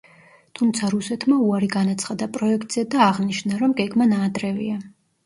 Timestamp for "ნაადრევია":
4.15-4.81